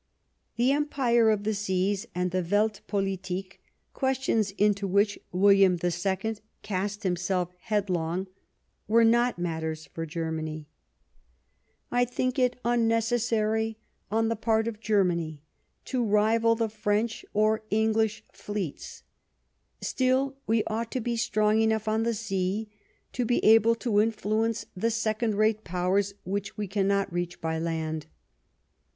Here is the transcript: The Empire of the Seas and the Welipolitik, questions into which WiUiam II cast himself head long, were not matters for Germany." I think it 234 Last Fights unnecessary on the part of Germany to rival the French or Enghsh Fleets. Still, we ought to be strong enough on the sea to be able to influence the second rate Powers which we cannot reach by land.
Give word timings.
The 0.55 0.71
Empire 0.71 1.29
of 1.29 1.43
the 1.43 1.53
Seas 1.53 2.07
and 2.15 2.31
the 2.31 2.41
Welipolitik, 2.41 3.59
questions 3.93 4.49
into 4.57 4.87
which 4.87 5.19
WiUiam 5.31 5.77
II 6.25 6.37
cast 6.63 7.03
himself 7.03 7.53
head 7.59 7.87
long, 7.87 8.25
were 8.87 9.03
not 9.05 9.37
matters 9.37 9.85
for 9.93 10.07
Germany." 10.07 10.67
I 11.91 12.05
think 12.05 12.39
it 12.39 12.53
234 12.63 12.63
Last 12.63 12.71
Fights 12.71 12.81
unnecessary 13.29 13.77
on 14.09 14.29
the 14.29 14.35
part 14.35 14.67
of 14.67 14.79
Germany 14.79 15.43
to 15.85 16.03
rival 16.03 16.55
the 16.55 16.67
French 16.67 17.23
or 17.35 17.61
Enghsh 17.71 18.23
Fleets. 18.33 19.03
Still, 19.81 20.35
we 20.47 20.63
ought 20.63 20.91
to 20.93 20.99
be 20.99 21.15
strong 21.15 21.61
enough 21.61 21.87
on 21.87 22.01
the 22.01 22.15
sea 22.15 22.71
to 23.13 23.23
be 23.23 23.37
able 23.45 23.75
to 23.75 24.01
influence 24.01 24.65
the 24.75 24.89
second 24.89 25.35
rate 25.35 25.63
Powers 25.63 26.15
which 26.23 26.57
we 26.57 26.67
cannot 26.67 27.13
reach 27.13 27.39
by 27.39 27.59
land. 27.59 28.07